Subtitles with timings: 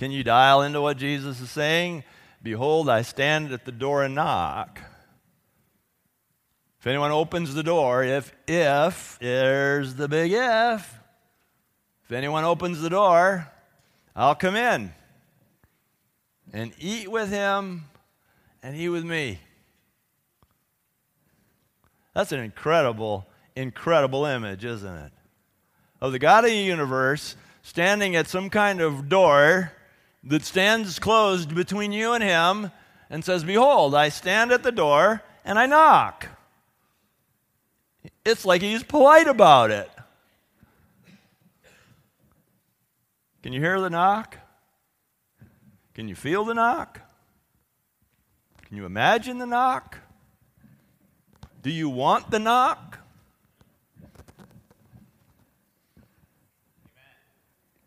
[0.00, 2.04] Can you dial into what Jesus is saying?
[2.42, 4.80] Behold, I stand at the door and knock.
[6.78, 10.98] If anyone opens the door, if, if, there's the big if,
[12.04, 13.46] if anyone opens the door,
[14.16, 14.90] I'll come in
[16.50, 17.84] and eat with him
[18.62, 19.38] and he with me.
[22.14, 25.12] That's an incredible, incredible image, isn't it?
[26.00, 29.72] Of the God of the universe standing at some kind of door
[30.24, 32.70] that stands closed between you and him
[33.08, 36.28] and says, Behold, I stand at the door and I knock.
[38.24, 39.90] It's like he's polite about it.
[43.42, 44.36] Can you hear the knock?
[45.94, 47.00] Can you feel the knock?
[48.66, 49.98] Can you imagine the knock?
[51.62, 52.99] Do you want the knock?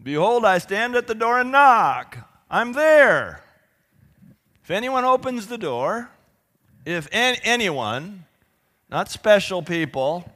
[0.03, 2.17] Behold, I stand at the door and knock.
[2.51, 3.41] I'm there.
[4.61, 6.09] If anyone opens the door,
[6.85, 8.25] if an- anyone,
[8.89, 10.29] not special people,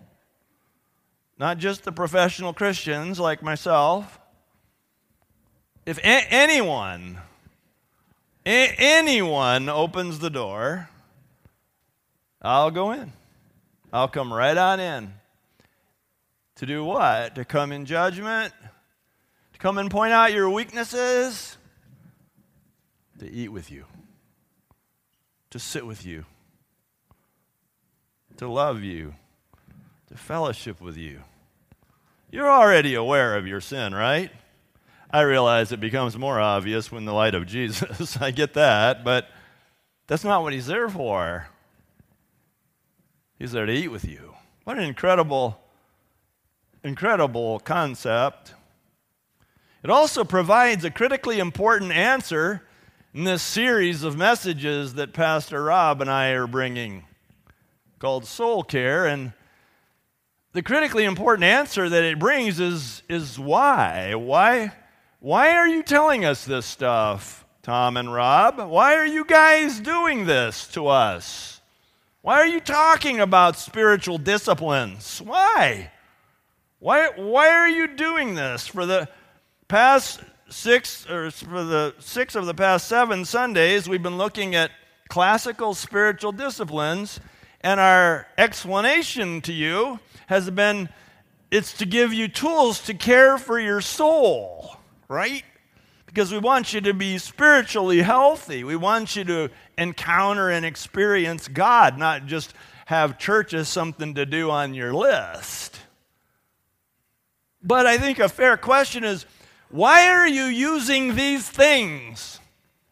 [1.38, 4.20] not just the professional Christians like myself,
[5.86, 7.20] if a- anyone,
[8.46, 10.90] a- anyone opens the door,
[12.42, 13.12] I'll go in.
[13.92, 15.14] I'll come right on in.
[16.56, 17.36] To do what?
[17.36, 18.54] To come in judgment?
[19.58, 21.58] To come and point out your weaknesses?
[23.18, 23.86] To eat with you?
[25.50, 26.26] To sit with you?
[28.38, 29.16] To love you?
[30.10, 31.22] To fellowship with you?
[32.30, 34.30] You're already aware of your sin, right?
[35.10, 38.16] I realize it becomes more obvious when the light of Jesus.
[38.22, 39.28] I get that, but
[40.06, 41.48] that's not what he's there for.
[43.40, 44.36] He's there to eat with you.
[44.66, 45.60] What an incredible,
[46.84, 48.54] incredible concept.
[49.88, 52.62] It also provides a critically important answer
[53.14, 57.06] in this series of messages that Pastor Rob and I are bringing
[57.98, 59.06] called Soul Care.
[59.06, 59.32] And
[60.52, 64.14] the critically important answer that it brings is, is why?
[64.14, 64.74] Why?
[65.22, 68.60] Why are you telling us this stuff, Tom and Rob?
[68.60, 71.62] Why are you guys doing this to us?
[72.24, 75.22] Why are you talking about spiritual disciplines?
[75.22, 75.92] Why?
[76.80, 78.68] Why, why are you doing this?
[78.68, 79.08] For the
[79.68, 84.72] past six, or for the six of the past seven Sundays, we've been looking at
[85.10, 87.20] classical spiritual disciplines,
[87.62, 90.90] and our explanation to you has been
[91.50, 95.44] it's to give you tools to care for your soul, right?
[96.06, 98.66] Because we want you to be spiritually healthy.
[98.66, 102.54] We want you to encounter and experience God, not just
[102.86, 105.80] have church as something to do on your list.
[107.64, 109.26] But I think a fair question is
[109.70, 112.40] why are you using these things,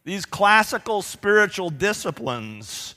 [0.04, 2.96] these classical spiritual disciplines?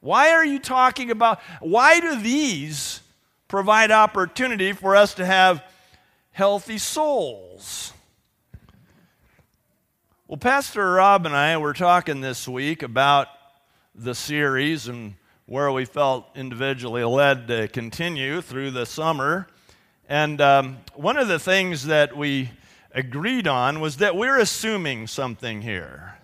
[0.00, 3.00] Why are you talking about, why do these
[3.48, 5.62] provide opportunity for us to have
[6.32, 7.92] healthy souls?
[10.26, 13.28] Well, Pastor Rob and I were talking this week about
[13.94, 15.14] the series and
[15.46, 19.48] where we felt individually led to continue through the summer.
[20.08, 22.50] And um, one of the things that we
[22.94, 26.18] agreed on was that we're assuming something here.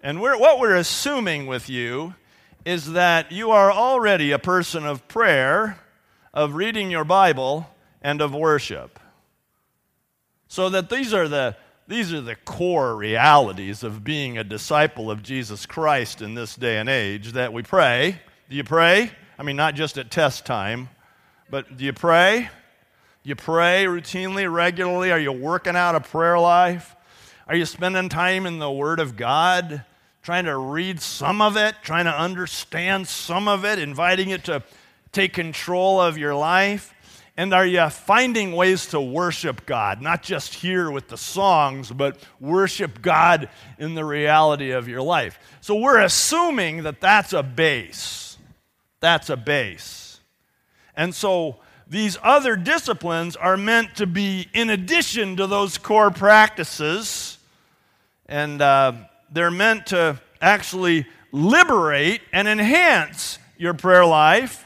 [0.00, 2.14] And we're, what we're assuming with you
[2.64, 5.78] is that you are already a person of prayer,
[6.34, 7.68] of reading your Bible,
[8.02, 9.00] and of worship.
[10.48, 11.56] So that these are the
[11.88, 16.76] these are the core realities of being a disciple of Jesus Christ in this day
[16.76, 18.20] and age that we pray.
[18.50, 19.10] Do you pray?
[19.38, 20.90] I mean, not just at test time,
[21.48, 22.50] but do you pray?
[23.22, 25.10] You pray routinely, regularly?
[25.10, 26.94] Are you working out a prayer life?
[27.46, 29.84] Are you spending time in the Word of God,
[30.22, 34.62] trying to read some of it, trying to understand some of it, inviting it to
[35.12, 36.94] take control of your life?
[37.36, 42.18] And are you finding ways to worship God, not just here with the songs, but
[42.40, 43.48] worship God
[43.78, 45.38] in the reality of your life?
[45.60, 48.38] So we're assuming that that's a base.
[49.00, 50.20] That's a base.
[50.96, 57.38] And so these other disciplines are meant to be in addition to those core practices,
[58.26, 58.92] and uh,
[59.32, 64.64] they're meant to actually liberate and enhance your prayer life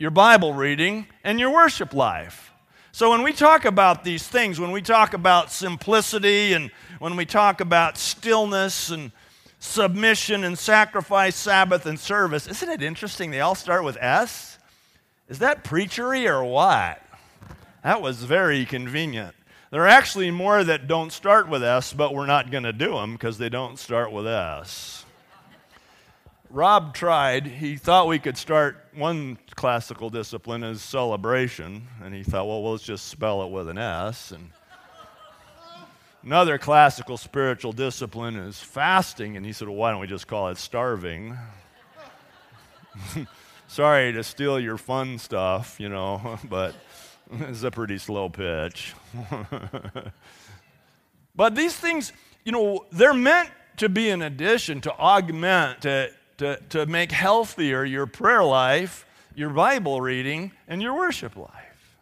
[0.00, 2.52] your Bible reading, and your worship life.
[2.90, 6.70] So, when we talk about these things, when we talk about simplicity and
[7.00, 9.12] when we talk about stillness and
[9.58, 14.49] submission and sacrifice, Sabbath and service, isn't it interesting they all start with S?
[15.30, 17.00] Is that preachery or what?
[17.84, 19.36] That was very convenient.
[19.70, 22.94] There are actually more that don't start with S, but we're not going to do
[22.94, 25.04] them because they don't start with S.
[26.50, 27.46] Rob tried.
[27.46, 32.82] He thought we could start one classical discipline as celebration, and he thought, well, let's
[32.82, 34.32] just spell it with an S.
[34.32, 34.50] And
[36.24, 40.48] another classical spiritual discipline is fasting, and he said, well, why don't we just call
[40.48, 41.38] it starving?
[43.70, 46.74] Sorry to steal your fun stuff, you know, but
[47.30, 48.94] it's a pretty slow pitch.
[51.36, 52.12] but these things,
[52.44, 57.84] you know, they're meant to be an addition, to augment, to to, to make healthier
[57.84, 61.98] your prayer life, your Bible reading, and your worship life.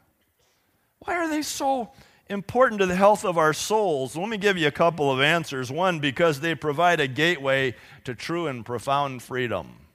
[1.00, 1.90] Why are they so
[2.28, 4.16] important to the health of our souls?
[4.16, 5.72] Let me give you a couple of answers.
[5.72, 7.74] One, because they provide a gateway
[8.04, 9.87] to true and profound freedom.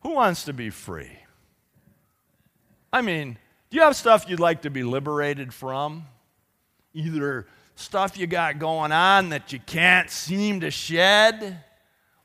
[0.00, 1.18] Who wants to be free?
[2.92, 3.38] I mean,
[3.70, 6.06] do you have stuff you'd like to be liberated from?
[6.92, 11.62] Either stuff you got going on that you can't seem to shed,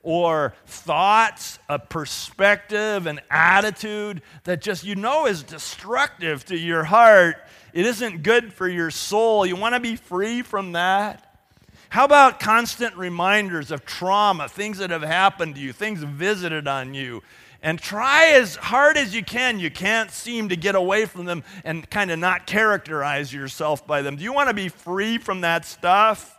[0.06, 7.38] or thoughts, a perspective, an attitude that just you know is destructive to your heart.
[7.74, 9.48] It isn't good for your soul.
[9.48, 11.44] You want to be free from that?
[11.90, 16.94] How about constant reminders of trauma, things that have happened to you, things visited on
[16.94, 17.24] you?
[17.62, 19.60] And try as hard as you can.
[19.60, 24.02] You can't seem to get away from them and kind of not characterize yourself by
[24.02, 24.16] them.
[24.16, 26.38] Do you want to be free from that stuff?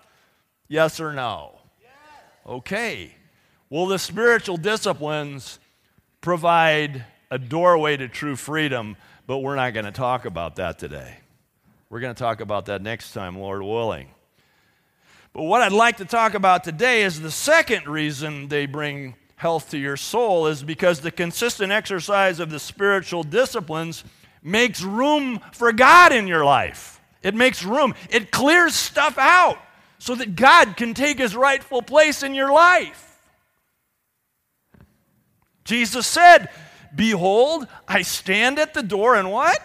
[0.69, 1.59] Yes or no?
[1.81, 1.91] Yes.
[2.47, 3.15] Okay.
[3.69, 5.59] Well, the spiritual disciplines
[6.21, 8.97] provide a doorway to true freedom,
[9.27, 11.17] but we're not going to talk about that today.
[11.91, 14.09] We're going to talk about that next time, Lord willing.
[15.33, 19.71] But what I'd like to talk about today is the second reason they bring health
[19.71, 24.03] to your soul is because the consistent exercise of the spiritual disciplines
[24.43, 27.01] makes room for God in your life.
[27.23, 29.59] It makes room, it clears stuff out
[29.99, 33.03] so that God can take his rightful place in your life.
[35.65, 36.49] Jesus said,
[36.95, 39.59] Behold, I stand at the door and what?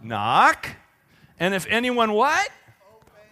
[0.00, 0.68] Knock.
[1.40, 2.48] And if anyone what?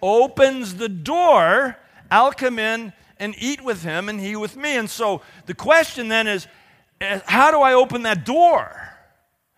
[0.03, 1.77] Opens the door,
[2.11, 2.93] I'll come in
[3.25, 4.76] and eat with him and he with me.
[4.76, 6.47] And so the question then is,
[7.00, 8.71] eh, how do I open that door?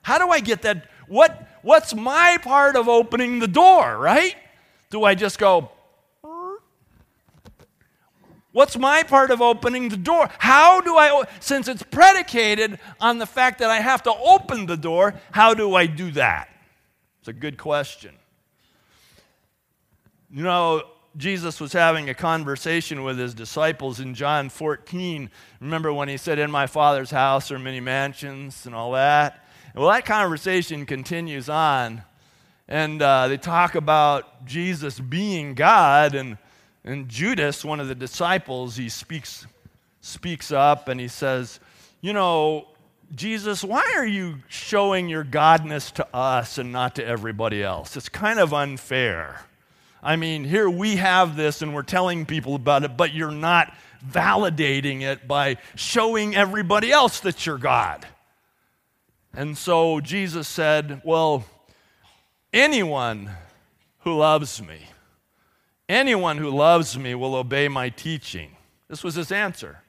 [0.03, 0.89] How do I get that?
[1.09, 4.35] What, what's my part of opening the door, right?
[4.91, 5.71] Do I just go,
[8.57, 10.31] What's my part of opening the door?
[10.39, 14.79] How do I, since it's predicated on the fact that I have to open the
[14.79, 16.49] door, how do I do that?
[17.19, 18.15] It's a good question.
[20.31, 20.85] You know,
[21.17, 25.31] Jesus was having a conversation with his disciples in John 14.
[25.61, 29.47] Remember when he said, In my Father's house are many mansions and all that?
[29.75, 32.03] Well, that conversation continues on.
[32.69, 36.37] And uh, they talk about Jesus being God and
[36.87, 39.45] and Judas, one of the disciples, he speaks,
[40.01, 41.59] speaks up and he says,
[42.01, 42.69] You know,
[43.13, 47.97] Jesus, why are you showing your godness to us and not to everybody else?
[47.97, 49.41] It's kind of unfair.
[50.03, 53.75] I mean, here we have this and we're telling people about it, but you're not
[54.07, 58.07] validating it by showing everybody else that you're God.
[59.35, 61.45] And so Jesus said, Well,
[62.53, 63.31] anyone
[64.01, 64.79] who loves me
[65.89, 68.57] Anyone who loves me will obey my teaching.
[68.89, 69.83] This was his answer.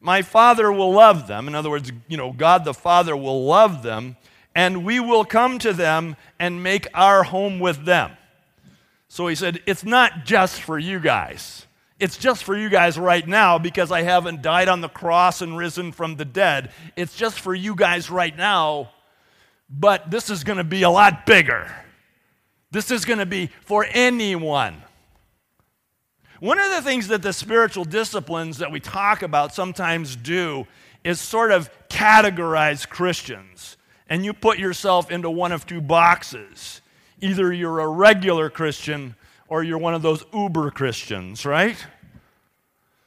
[0.00, 1.48] My Father will love them.
[1.48, 4.16] In other words, you know, God the Father will love them,
[4.54, 8.10] and we will come to them and make our home with them.
[9.14, 11.68] So he said, It's not just for you guys.
[12.00, 15.56] It's just for you guys right now because I haven't died on the cross and
[15.56, 16.72] risen from the dead.
[16.96, 18.90] It's just for you guys right now,
[19.70, 21.72] but this is going to be a lot bigger.
[22.72, 24.82] This is going to be for anyone.
[26.40, 30.66] One of the things that the spiritual disciplines that we talk about sometimes do
[31.04, 33.76] is sort of categorize Christians.
[34.08, 36.80] And you put yourself into one of two boxes.
[37.24, 39.16] Either you're a regular Christian
[39.48, 41.76] or you're one of those uber Christians, right?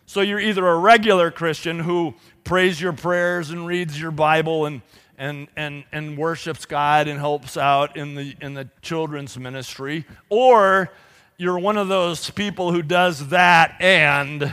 [0.08, 4.82] So you're either a regular Christian who prays your prayers and reads your Bible and,
[5.20, 10.92] and, and, and worships God and helps out in the, in the children's ministry, or
[11.38, 14.52] you're one of those people who does that and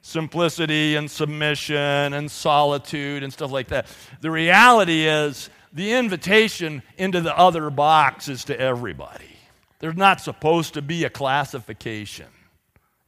[0.00, 3.86] simplicity and submission and solitude and stuff like that.
[4.22, 9.36] The reality is, the invitation into the other box is to everybody.
[9.78, 12.28] There's not supposed to be a classification,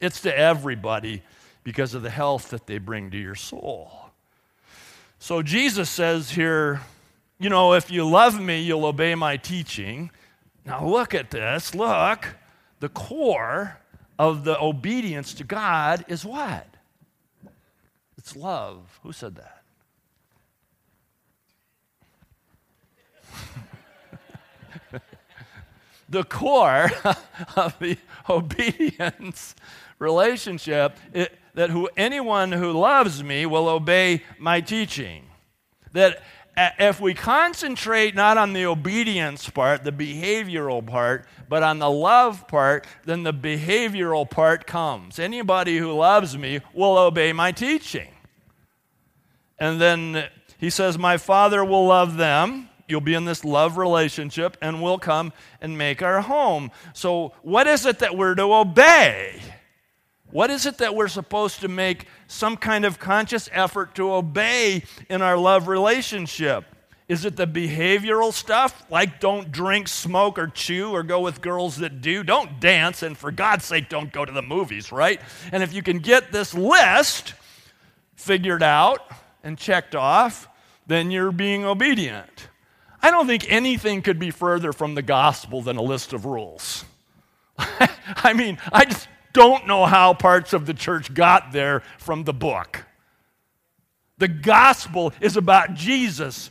[0.01, 1.23] it's to everybody
[1.63, 3.91] because of the health that they bring to your soul.
[5.19, 6.83] So Jesus says here,
[7.39, 10.11] you know, if you love me, you'll obey my teaching.
[10.67, 11.75] Now look at this.
[11.75, 12.37] Look.
[12.81, 13.79] the core
[14.19, 16.67] of the obedience to God is what?
[18.19, 19.01] It's love.
[19.03, 19.54] Who said that?
[26.09, 26.91] the core
[27.57, 27.97] of the
[28.29, 29.55] obedience
[29.99, 35.25] relationship it, that who, anyone who loves me will obey my teaching.
[35.93, 36.23] That
[36.57, 42.47] if we concentrate not on the obedience part, the behavioral part, but on the love
[42.49, 45.19] part, then the behavioral part comes.
[45.19, 48.09] Anybody who loves me will obey my teaching.
[49.59, 52.69] And then he says, My Father will love them.
[52.87, 56.71] You'll be in this love relationship, and we'll come and make our home.
[56.93, 59.41] So, what is it that we're to obey?
[60.31, 64.83] What is it that we're supposed to make some kind of conscious effort to obey
[65.09, 66.65] in our love relationship?
[67.07, 71.77] Is it the behavioral stuff, like don't drink, smoke, or chew, or go with girls
[71.77, 72.23] that do?
[72.23, 75.21] Don't dance, and for God's sake, don't go to the movies, right?
[75.53, 77.35] And if you can get this list
[78.17, 79.01] figured out
[79.43, 80.49] and checked off,
[80.87, 82.49] then you're being obedient.
[83.05, 86.87] I don't think anything could be further from the gospel than a list of rules.
[87.59, 92.33] I mean, I just don't know how parts of the church got there from the
[92.33, 92.87] book.
[94.17, 96.49] The gospel is about Jesus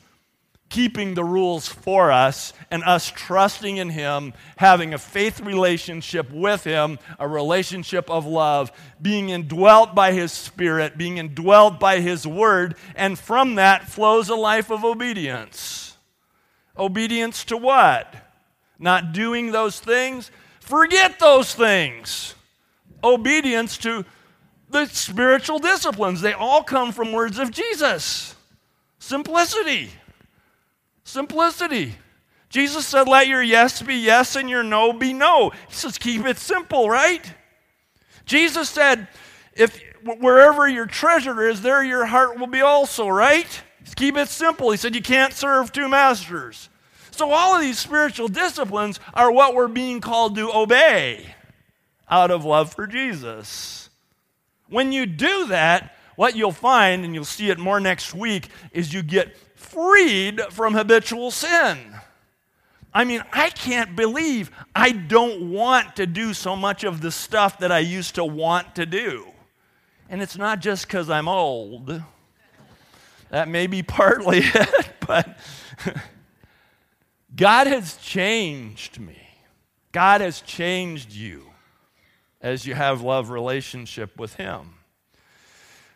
[0.69, 6.63] keeping the rules for us and us trusting in Him, having a faith relationship with
[6.63, 12.75] Him, a relationship of love, being indwelt by His Spirit, being indwelt by His Word,
[12.95, 15.92] and from that flows a life of obedience.
[16.77, 18.13] Obedience to what?
[18.79, 20.31] Not doing those things?
[20.59, 22.35] Forget those things
[23.03, 24.05] obedience to
[24.69, 26.21] the spiritual disciplines.
[26.21, 28.35] They all come from words of Jesus.
[28.99, 29.89] Simplicity.
[31.03, 31.95] Simplicity.
[32.49, 35.51] Jesus said, Let your yes be yes and your no be no.
[35.67, 37.33] He says, Keep it simple, right?
[38.25, 39.07] Jesus said,
[39.53, 43.61] If wherever your treasure is, there your heart will be also, right?
[43.95, 44.71] Keep it simple.
[44.71, 46.69] He said, You can't serve two masters.
[47.11, 51.35] So, all of these spiritual disciplines are what we're being called to obey
[52.09, 53.89] out of love for Jesus.
[54.67, 58.93] When you do that, what you'll find, and you'll see it more next week, is
[58.93, 61.77] you get freed from habitual sin.
[62.93, 67.59] I mean, I can't believe I don't want to do so much of the stuff
[67.59, 69.27] that I used to want to do.
[70.09, 72.03] And it's not just because I'm old.
[73.33, 75.39] That may be partly it, but
[77.35, 79.17] God has changed me.
[79.91, 81.49] God has changed you
[82.41, 84.75] as you have love relationship with him.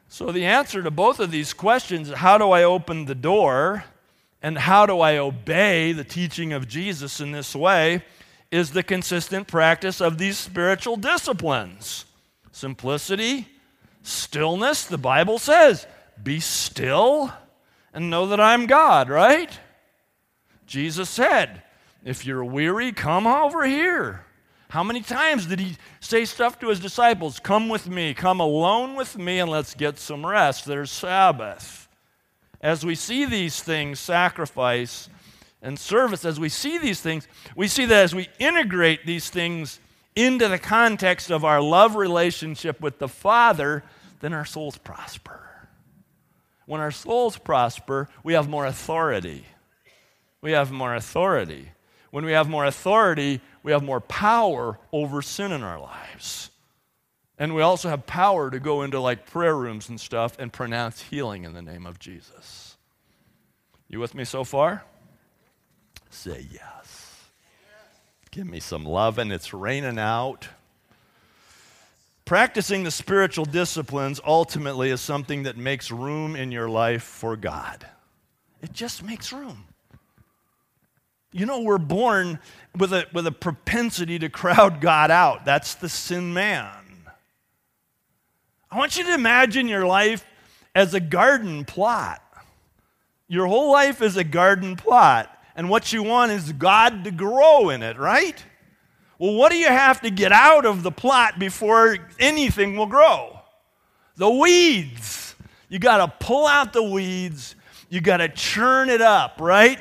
[0.10, 3.84] So the answer to both of these questions, how do I open the door
[4.42, 8.02] and how do I obey the teaching of Jesus in this way,
[8.50, 12.06] is the consistent practice of these spiritual disciplines.
[12.52, 13.48] Simplicity,
[14.02, 15.86] stillness, the Bible says,
[16.24, 17.34] be still
[17.94, 19.52] and know that I'm God, right?
[20.66, 21.64] Jesus said,
[22.04, 24.26] if you're weary, come over here.
[24.70, 27.40] How many times did he say stuff to his disciples?
[27.40, 30.66] Come with me, come alone with me, and let's get some rest.
[30.66, 31.88] There's Sabbath.
[32.62, 35.10] As we see these things, sacrifice
[35.62, 39.80] and service, as we see these things, we see that as we integrate these things
[40.16, 43.84] into the context of our love relationship with the Father,
[44.20, 45.47] then our souls prosper.
[46.68, 49.46] When our souls prosper, we have more authority.
[50.42, 51.70] We have more authority.
[52.12, 56.52] When we have more authority, we have more power over sin in our lives.
[57.40, 61.02] And we also have power to go into like prayer rooms and stuff and pronounce
[61.04, 62.76] healing in the name of Jesus.
[63.88, 64.84] You with me so far?
[66.10, 67.30] Say yes.
[68.32, 70.50] Give me some love, and it's raining out.
[72.28, 77.88] Practicing the spiritual disciplines ultimately is something that makes room in your life for God.
[78.62, 79.64] It just makes room.
[81.32, 82.40] You know, we're born
[82.78, 85.46] with a, with a propensity to crowd God out.
[85.46, 86.68] That's the sin man.
[88.70, 90.26] I want you to imagine your life
[90.76, 92.22] as a garden plot.
[93.30, 97.70] Your whole life is a garden plot, and what you want is God to grow
[97.70, 98.44] in it, right?
[99.20, 103.40] Well, what do you have to get out of the plot before anything will grow?
[104.16, 105.36] The weeds.
[105.70, 107.56] You got to pull out the weeds,
[107.90, 109.80] you got to churn it up, right?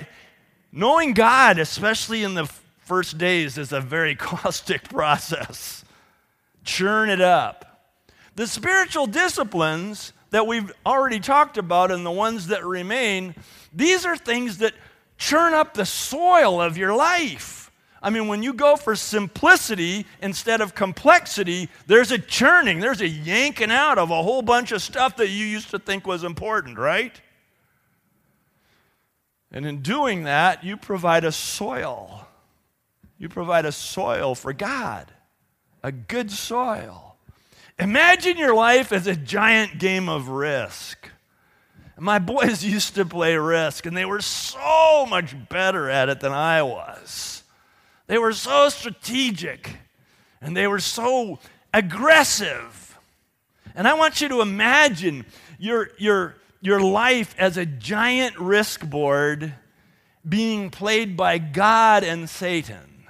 [0.73, 2.47] Knowing God, especially in the
[2.81, 5.85] first days, is a very caustic process.
[6.65, 7.63] Churn it up.
[8.35, 13.35] The spiritual disciplines that we've already talked about and the ones that remain,
[13.73, 14.75] these are things that
[15.17, 17.66] churn up the soil of your life.
[18.07, 23.09] I mean, when you go for simplicity instead of complexity, there's a churning, there's a
[23.09, 26.79] yanking out of a whole bunch of stuff that you used to think was important,
[26.79, 27.21] right?
[29.51, 32.29] And in doing that, you provide a soil.
[33.19, 35.11] You provide a soil for God,
[35.83, 37.17] a good soil.
[37.77, 41.11] Imagine your life as a giant game of risk.
[41.99, 46.31] My boys used to play risk, and they were so much better at it than
[46.31, 47.36] I was.
[48.07, 49.77] They were so strategic,
[50.41, 51.39] and they were so
[51.75, 52.99] aggressive.
[53.75, 55.27] And I want you to imagine
[55.59, 59.55] your, your, your life as a giant risk board
[60.27, 63.07] being played by God and Satan.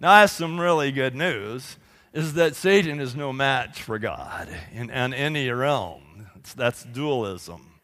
[0.00, 1.76] Now, I have some really good news
[2.12, 6.28] is that Satan is no match for God in, in any realm.
[6.36, 7.80] It's, that's dualism.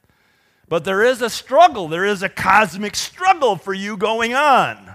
[0.68, 4.91] But there is a struggle, there is a cosmic struggle for you going on.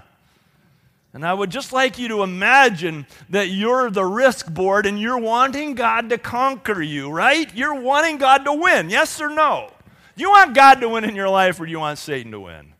[1.14, 5.18] And I would just like you to imagine that you're the risk board and you're
[5.18, 7.52] wanting God to conquer you, right?
[7.54, 9.70] You're wanting God to win, yes or no?
[10.16, 12.40] Do you want God to win in your life or do you want Satan to
[12.40, 12.74] win?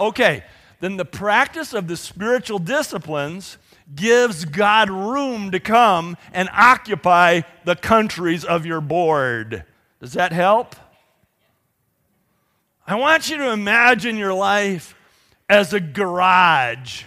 [0.00, 0.42] Okay,
[0.80, 3.58] then the practice of the spiritual disciplines
[3.94, 9.64] gives God room to come and occupy the countries of your board.
[10.00, 10.76] Does that help?
[12.86, 14.94] I want you to imagine your life
[15.48, 17.04] as a garage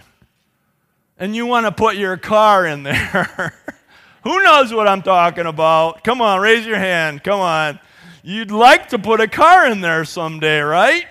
[1.20, 3.54] and you want to put your car in there.
[4.24, 6.02] Who knows what I'm talking about?
[6.02, 7.22] Come on, raise your hand.
[7.22, 7.78] Come on.
[8.22, 11.06] You'd like to put a car in there someday, right?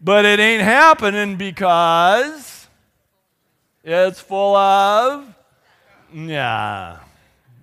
[0.00, 2.66] But it ain't happening because
[3.82, 5.34] it's full of,
[6.12, 7.00] yeah,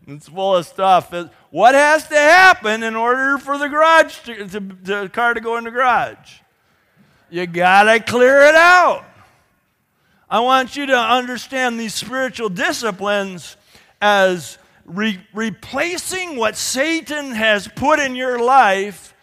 [0.07, 1.13] it's full of stuff.
[1.51, 5.57] What has to happen in order for the garage, to, to, the car to go
[5.57, 6.39] in the garage?
[7.29, 9.05] You got to clear it out.
[10.29, 13.57] I want you to understand these spiritual disciplines
[14.01, 19.15] as re- replacing what Satan has put in your life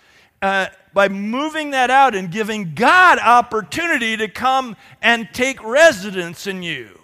[0.42, 6.62] uh, by moving that out and giving God opportunity to come and take residence in
[6.62, 6.98] you,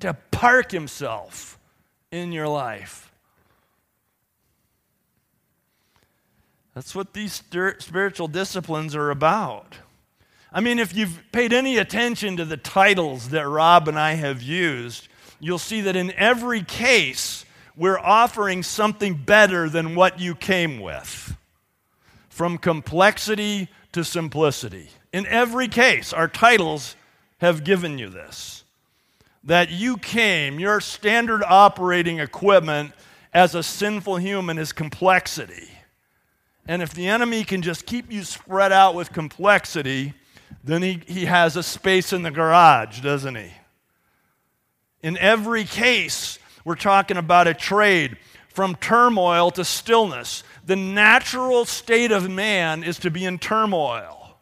[0.00, 1.58] to park himself
[2.10, 3.12] in your life.
[6.74, 7.42] That's what these
[7.78, 9.76] spiritual disciplines are about.
[10.52, 14.42] I mean, if you've paid any attention to the titles that Rob and I have
[14.42, 15.08] used,
[15.38, 17.44] you'll see that in every case,
[17.76, 21.36] we're offering something better than what you came with.
[22.28, 24.88] From complexity to simplicity.
[25.12, 26.96] In every case, our titles
[27.38, 28.64] have given you this.
[29.44, 32.92] That you came, your standard operating equipment
[33.32, 35.70] as a sinful human is complexity.
[36.66, 40.14] And if the enemy can just keep you spread out with complexity,
[40.62, 43.52] then he, he has a space in the garage, doesn't he?
[45.02, 48.16] In every case, we're talking about a trade
[48.48, 50.42] from turmoil to stillness.
[50.66, 54.36] The natural state of man is to be in turmoil.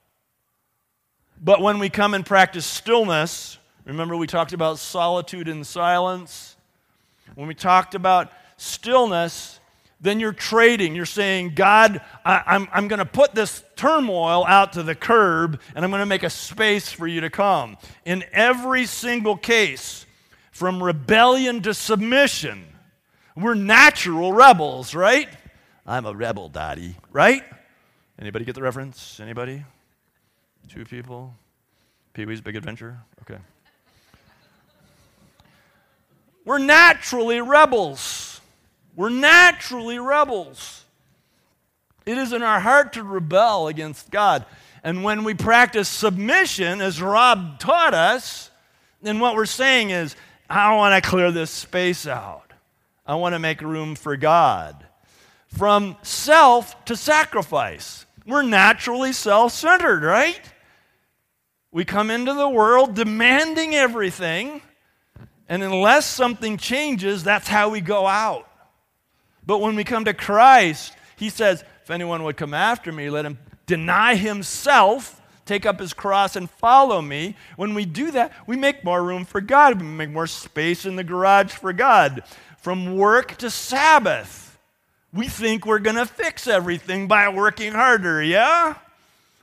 [1.40, 6.56] But when we come and practice stillness, remember we talked about solitude and silence?
[7.36, 9.57] When we talked about stillness,
[10.00, 10.94] then you're trading.
[10.94, 15.60] You're saying, God, I, I'm, I'm going to put this turmoil out to the curb
[15.74, 17.76] and I'm going to make a space for you to come.
[18.04, 20.06] In every single case,
[20.52, 22.64] from rebellion to submission,
[23.36, 25.28] we're natural rebels, right?
[25.86, 27.42] I'm a rebel, Daddy, right?
[28.18, 29.20] Anybody get the reference?
[29.20, 29.64] Anybody?
[30.68, 31.34] Two people?
[32.12, 32.98] Pee Wee's Big Adventure?
[33.22, 33.40] Okay.
[36.44, 38.27] We're naturally rebels.
[38.98, 40.84] We're naturally rebels.
[42.04, 44.44] It is in our heart to rebel against God.
[44.82, 48.50] And when we practice submission, as Rob taught us,
[49.00, 50.16] then what we're saying is,
[50.50, 52.52] I want to clear this space out.
[53.06, 54.84] I want to make room for God.
[55.46, 58.04] From self to sacrifice.
[58.26, 60.40] We're naturally self centered, right?
[61.70, 64.60] We come into the world demanding everything,
[65.48, 68.47] and unless something changes, that's how we go out.
[69.48, 73.24] But when we come to Christ, he says, If anyone would come after me, let
[73.24, 77.34] him deny himself, take up his cross, and follow me.
[77.56, 79.80] When we do that, we make more room for God.
[79.80, 82.24] We make more space in the garage for God.
[82.58, 84.58] From work to Sabbath,
[85.14, 88.74] we think we're going to fix everything by working harder, yeah?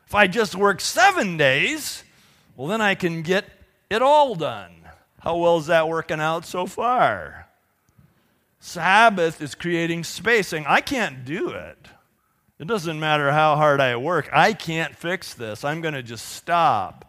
[0.05, 2.03] If I just work seven days,
[2.55, 3.45] well, then I can get
[3.89, 4.71] it all done.
[5.21, 7.44] How well is that working out so far?
[8.65, 11.77] Sabbath is creating space, saying, I can't do it.
[12.57, 15.63] It doesn't matter how hard I work, I can't fix this.
[15.63, 17.05] I'm going to just stop.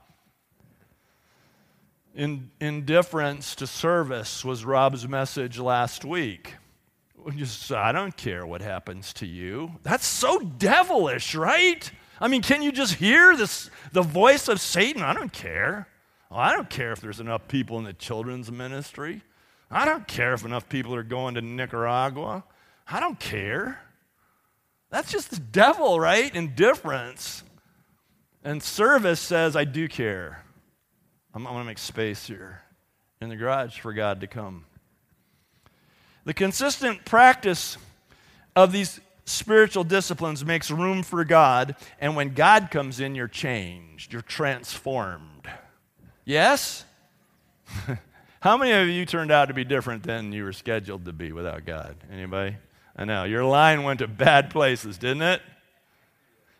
[2.14, 6.54] In, indifference to service was Rob's message last week.
[7.34, 9.72] Just, I don't care what happens to you.
[9.82, 11.90] That's so devilish, right?
[12.20, 15.02] I mean, can you just hear this, the voice of Satan?
[15.02, 15.88] I don't care.
[16.30, 19.22] Oh, I don't care if there's enough people in the children's ministry.
[19.70, 22.44] I don't care if enough people are going to Nicaragua.
[22.88, 23.80] I don't care.
[24.90, 26.34] That's just the devil, right?
[26.34, 27.42] Indifference.
[28.44, 30.44] And service says, I do care.
[31.34, 32.62] I'm, I'm going to make space here
[33.20, 34.64] in the garage for God to come.
[36.24, 37.76] The consistent practice
[38.54, 44.12] of these spiritual disciplines makes room for God, and when God comes in, you're changed,
[44.12, 45.50] you're transformed.
[46.24, 46.84] Yes?
[48.46, 51.32] How many of you turned out to be different than you were scheduled to be
[51.32, 51.96] without God?
[52.12, 52.54] Anybody?
[52.94, 53.24] I know.
[53.24, 55.42] Your line went to bad places, didn't it?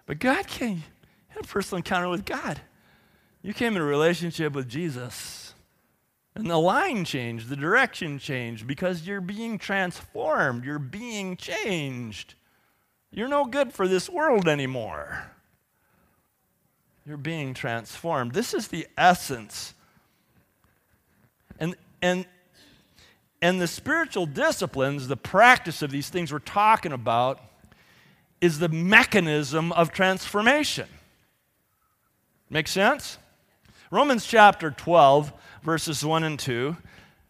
[0.05, 0.83] But God came, You
[1.29, 2.61] had a personal encounter with God.
[3.40, 5.55] You came in a relationship with Jesus.
[6.35, 12.35] And the line changed, the direction changed because you're being transformed, you're being changed.
[13.12, 15.31] You're no good for this world anymore.
[17.07, 18.33] You're being transformed.
[18.33, 19.75] This is the essence.
[21.59, 22.27] And, and,
[23.40, 27.40] and the spiritual disciplines, the practice of these things we're talking about,
[28.40, 30.88] is the mechanism of transformation.
[32.51, 33.19] Make sense?
[33.90, 36.77] Romans chapter 12, verses 1 and 2.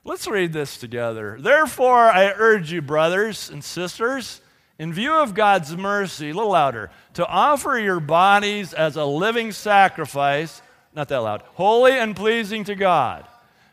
[0.05, 1.37] Let's read this together.
[1.41, 4.41] Therefore, I urge you, brothers and sisters,
[4.79, 9.53] in view of God's mercy, a little louder, to offer your bodies as a living
[9.53, 10.61] sacrifice,
[10.95, 13.27] not that loud, holy and pleasing to God.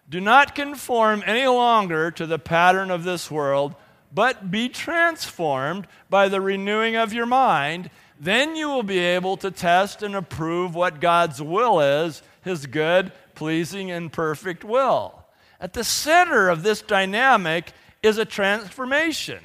[0.09, 3.75] Do not conform any longer to the pattern of this world,
[4.13, 7.89] but be transformed by the renewing of your mind.
[8.19, 13.11] Then you will be able to test and approve what God's will is, his good,
[13.33, 15.25] pleasing, and perfect will.
[15.59, 19.39] At the center of this dynamic is a transformation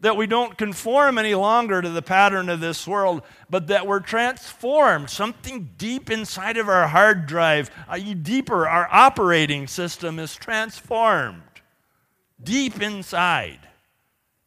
[0.00, 4.00] that we don't conform any longer to the pattern of this world, but that we're
[4.00, 5.10] transformed.
[5.10, 7.70] Something deep inside of our hard drive,
[8.22, 11.42] deeper, our operating system is transformed.
[12.42, 13.58] Deep inside.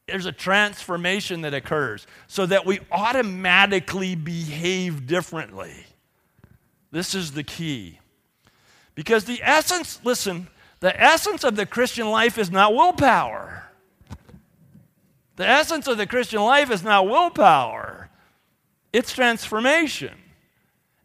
[0.07, 5.85] There's a transformation that occurs so that we automatically behave differently.
[6.91, 7.99] This is the key.
[8.95, 10.47] Because the essence, listen,
[10.79, 13.61] the essence of the Christian life is not willpower.
[15.35, 18.09] The essence of the Christian life is not willpower,
[18.93, 20.15] it's transformation.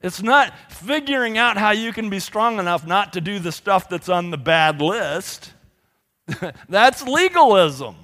[0.03, 3.89] It's not figuring out how you can be strong enough not to do the stuff
[3.89, 5.53] that's on the bad list.
[6.69, 7.97] that's legalism.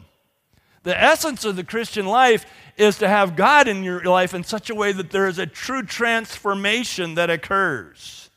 [0.83, 2.45] The essence of the Christian life
[2.77, 5.47] is to have God in your life in such a way that there is a
[5.47, 8.31] true transformation that occurs.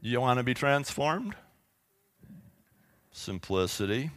[0.00, 1.34] You want to be transformed?
[3.18, 4.10] Simplicity,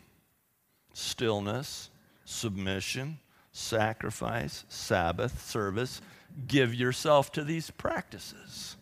[0.94, 1.90] stillness,
[2.26, 3.18] submission,
[3.52, 6.02] sacrifice, Sabbath, service.
[6.48, 8.78] Give yourself to these practices,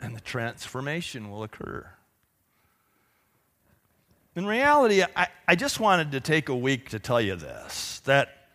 [0.00, 1.88] and the transformation will occur.
[4.36, 8.48] In reality, I, I just wanted to take a week to tell you this that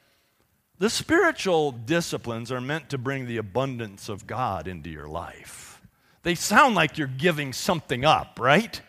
[0.78, 5.82] the spiritual disciplines are meant to bring the abundance of God into your life.
[6.24, 8.82] They sound like you're giving something up, right?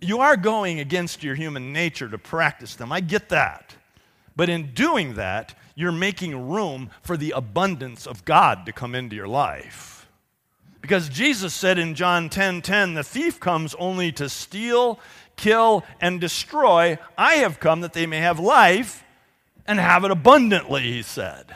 [0.00, 2.92] You are going against your human nature to practice them.
[2.92, 3.76] I get that.
[4.36, 9.16] But in doing that, you're making room for the abundance of God to come into
[9.16, 10.08] your life.
[10.80, 14.98] Because Jesus said in John 10:10, 10, 10, "The thief comes only to steal,
[15.36, 16.98] kill and destroy.
[17.18, 19.04] I have come that they may have life
[19.66, 21.54] and have it abundantly," he said.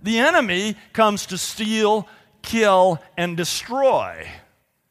[0.00, 2.08] The enemy comes to steal,
[2.42, 4.28] kill and destroy.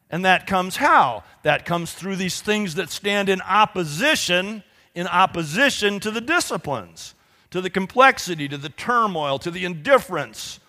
[0.10, 1.24] And that comes how?
[1.43, 4.63] That comes through these things that stand in opposition,
[4.96, 7.13] in opposition to the disciplines,
[7.52, 10.60] to the complexity, to the turmoil, to the indifference.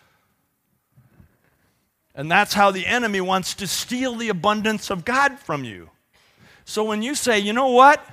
[2.14, 5.90] And that's how the enemy wants to steal the abundance of God from you.
[6.64, 8.05] So when you say, you know what?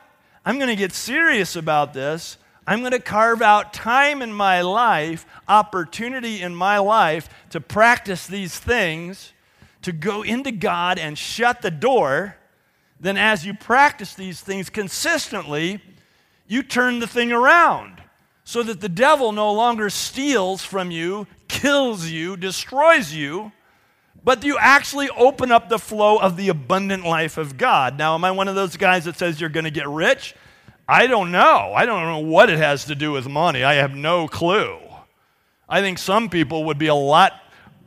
[0.45, 2.37] I'm going to get serious about this.
[2.67, 8.27] I'm going to carve out time in my life, opportunity in my life to practice
[8.27, 9.33] these things
[9.85, 12.35] to go into God and shut the door,
[12.99, 15.79] then as you practice these things consistently,
[16.47, 18.01] you turn the thing around
[18.43, 23.51] so that the devil no longer steals from you, kills you, destroys you,
[24.23, 27.95] but you actually open up the flow of the abundant life of God.
[27.95, 30.33] Now, am I one of those guys that says you're going to get rich?
[30.87, 31.73] I don't know.
[31.75, 33.63] I don't know what it has to do with money.
[33.63, 34.79] I have no clue.
[35.69, 37.33] I think some people would be a lot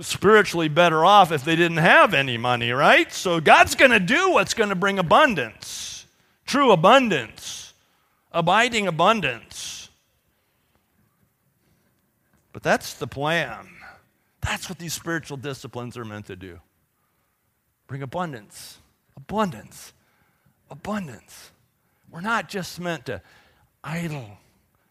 [0.00, 3.12] spiritually better off if they didn't have any money, right?
[3.12, 6.06] So God's going to do what's going to bring abundance,
[6.46, 7.74] true abundance,
[8.32, 9.90] abiding abundance.
[12.52, 13.68] But that's the plan.
[14.40, 16.60] That's what these spiritual disciplines are meant to do
[17.86, 18.78] bring abundance,
[19.16, 19.94] abundance,
[20.70, 21.50] abundance.
[22.10, 23.22] We're not just meant to
[23.82, 24.38] idle,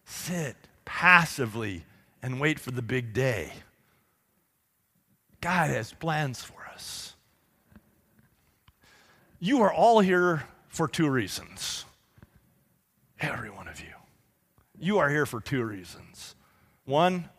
[0.06, 1.84] sit passively,
[2.24, 3.54] and wait for the big day.
[5.48, 7.16] God has plans for us.
[9.40, 11.86] You are all here for two reasons.
[13.22, 13.94] Every one of you.
[14.78, 16.36] You are here for two reasons.
[16.84, 17.30] One,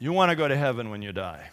[0.00, 1.48] you want to go to heaven when you die.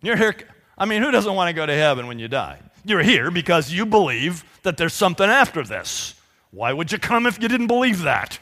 [0.00, 0.34] You're here,
[0.78, 2.60] I mean, who doesn't want to go to heaven when you die?
[2.86, 6.14] You're here because you believe that there's something after this.
[6.50, 8.38] Why would you come if you didn't believe that?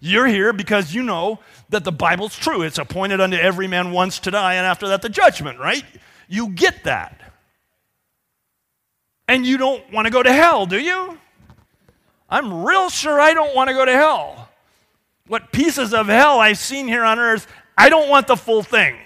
[0.00, 2.62] You're here because you know that the Bible's true.
[2.62, 5.84] It's appointed unto every man once to die, and after that, the judgment, right?
[6.28, 7.20] You get that.
[9.26, 11.18] And you don't want to go to hell, do you?
[12.30, 14.48] I'm real sure I don't want to go to hell.
[15.26, 18.96] What pieces of hell I've seen here on earth, I don't want the full thing.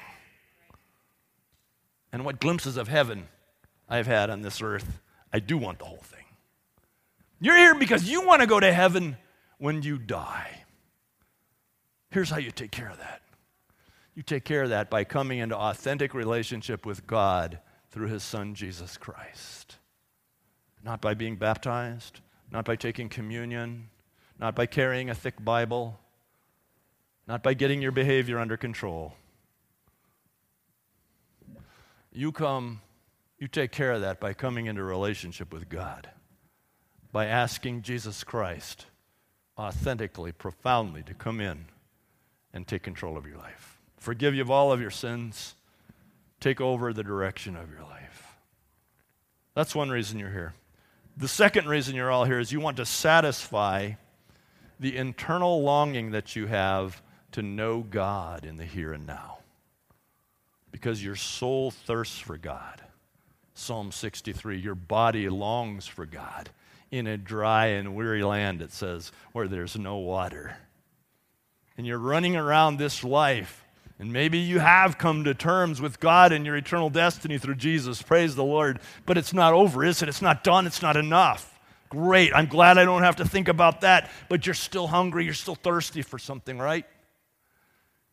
[2.12, 3.26] And what glimpses of heaven
[3.88, 5.00] I've had on this earth,
[5.32, 6.24] I do want the whole thing.
[7.40, 9.16] You're here because you want to go to heaven
[9.58, 10.61] when you die.
[12.12, 13.22] Here's how you take care of that
[14.14, 17.58] you take care of that by coming into authentic relationship with God
[17.90, 19.76] through his son Jesus Christ.
[20.84, 22.20] Not by being baptized,
[22.50, 23.88] not by taking communion,
[24.38, 25.98] not by carrying a thick Bible,
[27.26, 29.14] not by getting your behavior under control.
[32.12, 32.82] You come,
[33.38, 36.10] you take care of that by coming into relationship with God,
[37.10, 38.84] by asking Jesus Christ
[39.56, 41.64] authentically, profoundly to come in
[42.52, 43.80] and take control of your life.
[43.98, 45.54] Forgive you of all of your sins.
[46.40, 48.36] Take over the direction of your life.
[49.54, 50.54] That's one reason you're here.
[51.16, 53.92] The second reason you're all here is you want to satisfy
[54.80, 59.38] the internal longing that you have to know God in the here and now.
[60.70, 62.82] Because your soul thirsts for God.
[63.54, 66.50] Psalm 63 Your body longs for God
[66.90, 70.56] in a dry and weary land, it says, where there's no water
[71.76, 73.64] and you're running around this life,
[73.98, 78.02] and maybe you have come to terms with God and your eternal destiny through Jesus,
[78.02, 80.08] praise the Lord, but it's not over, is it?
[80.08, 81.60] It's not done, it's not enough.
[81.88, 85.34] Great, I'm glad I don't have to think about that, but you're still hungry, you're
[85.34, 86.86] still thirsty for something, right?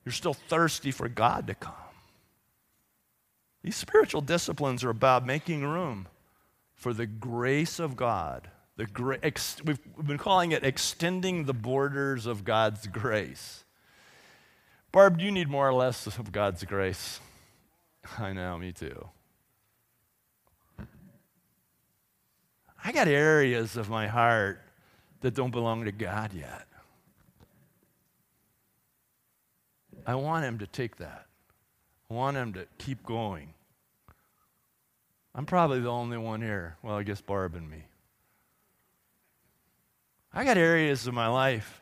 [0.05, 1.73] You're still thirsty for God to come.
[3.63, 6.07] These spiritual disciplines are about making room
[6.75, 11.53] for the grace of God the gra- ex- we've, we've been calling it extending the
[11.53, 13.65] borders of God's grace.
[14.93, 17.19] Barb, do you need more or less of God's grace?
[18.17, 19.09] I know, me too.
[22.81, 24.61] I got areas of my heart
[25.19, 26.65] that don't belong to God yet.
[30.07, 31.25] I want Him to take that.
[32.09, 33.53] I want Him to keep going.
[35.35, 36.77] I'm probably the only one here.
[36.81, 37.83] Well, I guess Barb and me.
[40.33, 41.81] I got areas of my life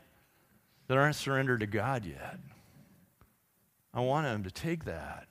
[0.87, 2.39] that aren't surrendered to God yet.
[3.93, 5.27] I want Him to take that.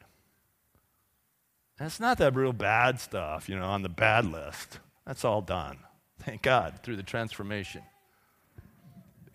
[1.79, 4.81] And it's not that real bad stuff, you know, on the bad list.
[5.07, 5.79] That's all done.
[6.20, 7.83] Thank God through the transformation.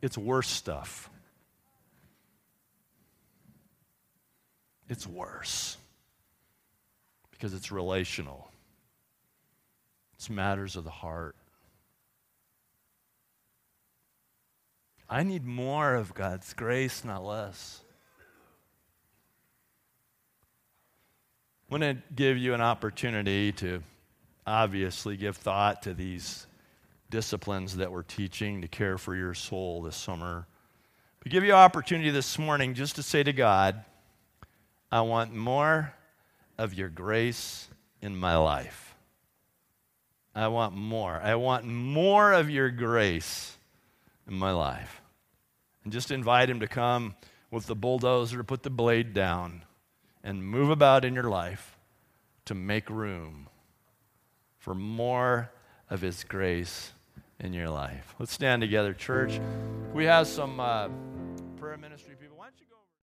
[0.02, 1.10] It's worse stuff.
[4.90, 5.78] It's worse
[7.32, 8.52] because it's relational,
[10.16, 11.36] it's matters of the heart.
[15.14, 17.82] I need more of God's grace, not less.
[21.70, 23.84] I want to give you an opportunity to
[24.48, 26.48] obviously give thought to these
[27.10, 30.48] disciplines that we're teaching to care for your soul this summer.
[31.26, 33.84] We give you an opportunity this morning just to say to God,
[34.94, 35.94] I want more
[36.58, 37.68] of your grace
[38.02, 38.96] in my life.
[40.34, 41.20] I want more.
[41.22, 43.58] I want more of your grace
[44.26, 45.01] in my life
[45.84, 47.16] and just invite Him to come
[47.50, 49.64] with the bulldozer to put the blade down
[50.24, 51.78] and move about in your life
[52.46, 53.50] to make room
[54.58, 55.52] for more
[55.90, 56.92] of His grace
[57.40, 58.16] in your life.
[58.20, 59.40] Let's stand together, church.
[59.94, 60.90] We have some uh,
[61.58, 62.38] prayer ministry people.
[62.38, 62.71] Why don't you?